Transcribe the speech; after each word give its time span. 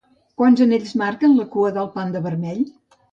Quants 0.41 0.61
anells 0.65 0.95
marquen 1.01 1.35
la 1.41 1.45
cua 1.57 1.69
del 1.75 1.91
panda 1.99 2.23
vermell? 2.25 2.65